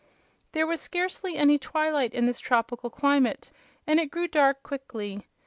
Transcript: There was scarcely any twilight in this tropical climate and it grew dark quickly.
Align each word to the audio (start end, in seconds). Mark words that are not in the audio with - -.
There 0.53 0.65
was 0.65 0.81
scarcely 0.81 1.37
any 1.37 1.59
twilight 1.59 2.15
in 2.15 2.25
this 2.25 2.39
tropical 2.39 2.89
climate 2.89 3.51
and 3.85 3.99
it 3.99 4.09
grew 4.09 4.27
dark 4.27 4.63
quickly. 4.63 5.27